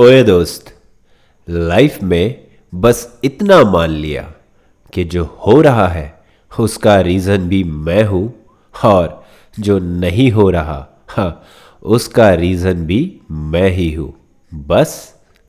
[0.00, 0.72] ओए दोस्त,
[1.48, 4.22] लाइफ में बस इतना मान लिया
[4.92, 6.14] कि जो हो रहा है,
[6.52, 8.22] उसका रीज़न भी मैं हूँ
[8.74, 9.24] और
[9.56, 11.42] जो नहीं हो रहा हाँ
[11.82, 13.00] उसका रीज़न भी
[13.30, 14.12] मैं ही हूँ।
[14.52, 14.96] बस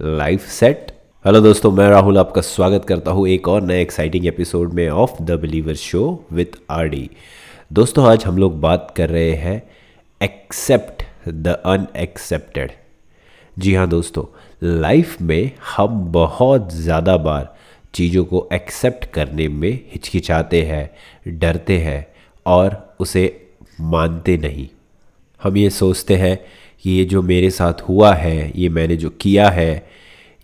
[0.00, 0.92] लाइफ सेट।
[1.24, 5.22] हेलो दोस्तों, मैं राहुल आपका स्वागत करता हूँ एक और नए एक्साइटिंग एपिसोड में of
[5.22, 7.08] the believer show with R D
[7.72, 9.62] दोस्तों, आज हम लोग बात कर रहे हैं
[10.20, 12.72] एक्सेप्ट द अनएक्सेप्टेड
[13.58, 14.24] जी हाँ दोस्तों
[14.62, 17.56] लाइफ में हम बहुत ज़्यादा बार
[17.94, 20.90] चीज़ों को एक्सेप्ट करने में हिचकिचाते हैं,
[21.38, 22.06] डरते हैं
[22.46, 23.50] और उसे
[23.80, 24.68] मानते नहीं।
[25.42, 26.36] हम ये सोचते हैं
[26.82, 29.88] कि ये जो मेरे साथ हुआ है, ये मैंने जो किया है,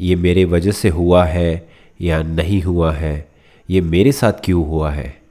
[0.01, 1.69] ये मेरे वजह से हुआ है
[2.01, 3.29] या नहीं हुआ है,
[3.69, 5.23] ये मेरे साथ क्यों हुआ है,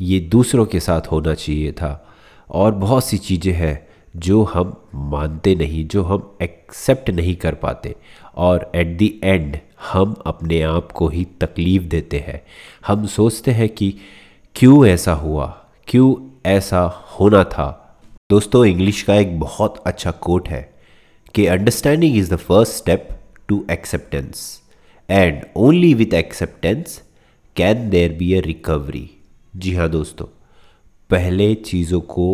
[0.00, 2.14] ये दूसरों के साथ होना चाहिए था
[2.50, 7.94] और बहुत सी चीज़ें हैं जो हम मानते नहीं, जो हम एक्सेप्ट नहीं कर पाते
[8.36, 9.56] और एट दी एंड
[9.90, 12.40] हम अपने आप को ही तकलीफ़ देते हैं।
[12.86, 13.92] हम सोचते हैं कि
[14.56, 15.46] क्यों ऐसा हुआ,
[15.88, 16.14] क्यों
[16.50, 16.82] ऐसा
[17.18, 17.68] होना था।
[18.30, 20.62] दोस्तों इंग्लिश का एक बहुत अच्छा कोट है
[21.34, 23.08] कि understanding is the first step
[23.48, 24.62] to acceptance
[25.08, 27.02] and only with acceptance
[27.56, 29.08] can there be a recovery
[29.56, 30.26] जी हाँ दोस्तों,
[31.10, 32.26] पहले चीज़ों को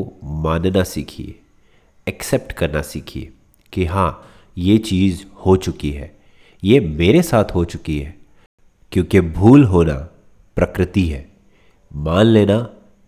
[0.45, 1.39] मानना सीखिए।
[2.07, 3.33] एक्सेप्ट करना सीखिए
[3.73, 6.11] कि हाँ ये चीज़ हो चुकी है।
[6.63, 8.15] ये मेरे साथ हो चुकी है,
[8.93, 9.95] क्योंकि भूल होना
[10.57, 11.27] प्रकृति है।
[11.91, 12.59] मान लेना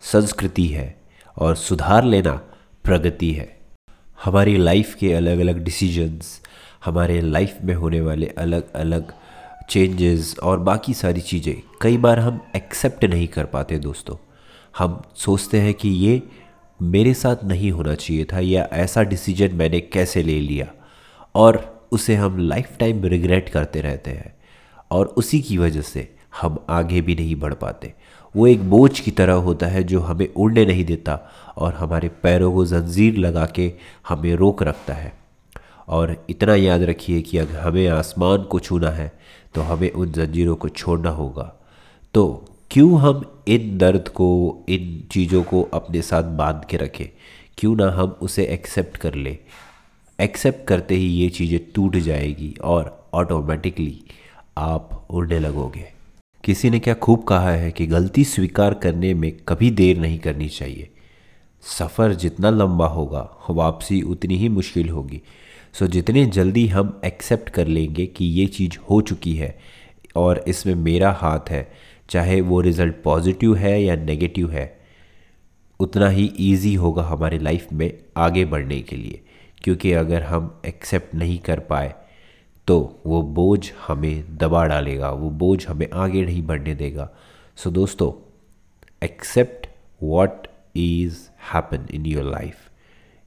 [0.02, 0.94] संस्कृति है
[1.36, 2.32] और सुधार लेना
[2.84, 3.48] प्रगति है।
[4.24, 6.40] हमारी लाइफ के अलग अलग डिसीजंस
[6.84, 9.12] हमारे लाइफ में होने वाले अलग अलग
[9.70, 14.16] चेंजेस और बाकी सारी चीज़ें, कई बार हम एक्सेप्ट नहीं कर पाते दोस्तों।
[14.74, 16.22] हम सोचते हैं कि ये
[16.82, 20.66] मेरे साथ नहीं होना चाहिए था, या ऐसा डिसीज़न मैंने कैसे ले लिया?
[21.34, 24.34] और उसे हम लाइफ टाइम रिग्रेट करते रहते हैं।
[24.90, 27.94] और उसी की वजह से हम आगे भी नहीं बढ़ पाते।
[28.36, 31.20] वो एक बोझ की तरह होता है जो हमें उड़ने नहीं देता,
[31.56, 33.72] और हमारे पैरों को जंजीर लगा के
[34.08, 35.12] हमें रोक रखता है।
[35.88, 39.12] और इतना याद रखिए कि अगर हमें आसमान को छूना है
[39.54, 41.54] तो हमें उन जंजीरों को छोड़ना होगा।
[42.14, 42.44] तो
[42.74, 47.06] क्यों हम इन दर्द को, इन चीज़ों को अपने साथ बाँध के रखें?
[47.58, 49.38] क्यों ना हम उसे एक्सेप्ट कर ले?
[50.20, 54.02] एक्सेप्ट करते ही ये चीज़ें टूट जाएगी और ऑटोमेटिकली
[54.58, 55.84] आप उड़ने लगोगे।
[56.44, 60.48] किसी ने क्या खूब कहा है कि गलती स्वीकार करने में कभी देर नहीं करनी
[60.48, 60.90] चाहिए।
[61.62, 65.22] सफ़र जितना लंबा होगा, वापसी उतनी ही मुश्किल होगी।
[65.72, 69.58] सो जितने जल्दी हम एक्सेप्ट कर लेंगे कि ये चीज़ हो चुकी है
[70.16, 74.66] और इसमें मेरा हाथ है चाहे वो रिज़ल्ट पॉजिटिव है या नेगेटिव है
[75.80, 79.20] उतना ही ईजी होगा हमारे लाइफ में आगे बढ़ने के लिए।
[79.62, 81.94] क्योंकि अगर हम एक्सेप्ट नहीं कर पाए
[82.68, 87.08] तो वो बोझ हमें दबा डालेगा वो बोझ हमें आगे नहीं बढ़ने देगा।
[87.56, 88.12] सो so, दोस्तों
[89.02, 89.66] accept
[90.02, 91.18] what is
[91.52, 92.56] happen in your life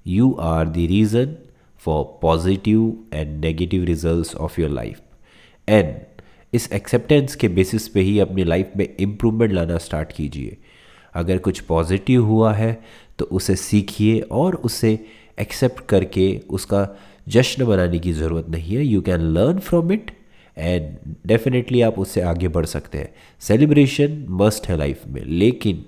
[0.05, 1.35] you are the reason
[1.77, 5.01] for positive and negative result of your life
[5.67, 5.95] and
[6.53, 10.58] इस एक्सेप्टेंस के बेसिस पे ही अपनी लाइफ में इम्प्रूवमेंट लाना स्टार्ट कीजिए।
[11.13, 12.84] अगर कुछ पॉजिटिव हुआ है
[13.19, 15.06] तो उसे सीखिए और उसे
[15.40, 16.88] एक्सेप्ट करके उसका
[17.28, 20.12] जश्न बनाने की ज़रूरत नहीं है। You can learn from it
[20.58, 25.85] and definitely आप उससे आगे बढ़ सकते हैं। सेलिब्रेशन मस्ट है लाइफ में। लेकिन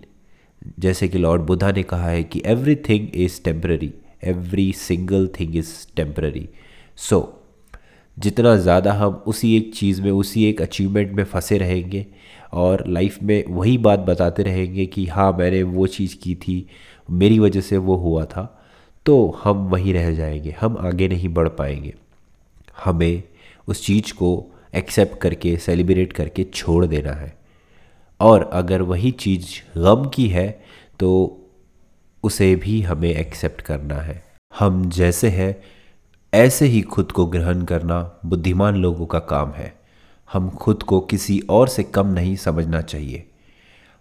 [0.80, 2.42] जैसे कि लॉर्ड बुद्धा ने कहा है कि
[2.76, 3.94] everything is temporary
[4.24, 6.50] every single thing is temporary
[6.98, 7.39] so
[8.20, 12.06] जितना ज़्यादा हम उसी एक चीज़ में, उसी एक अचीवमेंट में फंसे रहेंगे
[12.54, 16.66] और लाइफ में वही बात बताते रहेंगे कि हाँ मैंने वो चीज़ की थी,
[17.10, 18.44] मेरी वजह से वो हुआ था
[19.06, 21.94] तो हम वहीं रह जाएँगे, हम आगे नहीं बढ़ पाएँगे।
[22.84, 23.24] हमें
[23.68, 27.34] उस चीज़ को एक्सेप्ट करके सेलिब्रेट करके छोड़ देना है।
[28.20, 30.50] और अगर वही चीज़ गम की है
[31.00, 31.10] तो
[32.24, 35.56] उसे भी हमें एक्सेप्ट करना है। हम जैसे हैं
[36.34, 39.80] ऐसे ही खुद को ग्रहण करना बुद्धिमान लोगों का काम है।
[40.34, 43.30] हम खुद को किसी और से कम नहीं समझना चाहिए।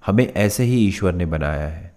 [0.06, 1.96] हमें ऐसे ही ईश्वर ने बनाया है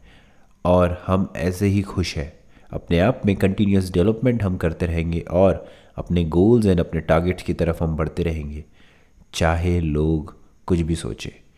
[0.65, 2.33] और हम ऐसे ही खुश हैं।
[2.73, 7.53] अपने आप में कंटिन्यूस डेवलपमेंट हम करते रहेंगे और अपने गोल्स एंड अपने टारगेट्स की
[7.53, 8.65] तरफ़ हम बढ़ते रहेंगे।
[9.33, 10.35] चाहे लोग
[10.65, 11.51] कुछ भी सोचें।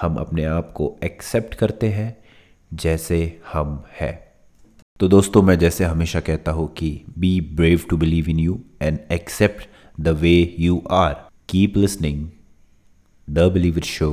[0.00, 2.16] हम अपने आप को एक्सेप्ट करते हैं
[2.74, 4.23] जैसे हम हैं।
[5.00, 6.88] तो दोस्तों, मैं जैसे हमेशा कहता हूँ कि
[7.18, 9.66] be brave to believe in you and accept
[10.00, 11.14] the way you are
[11.48, 12.28] keep listening
[13.28, 14.10] the believe it show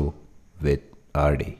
[0.64, 0.78] with
[1.16, 1.56] R D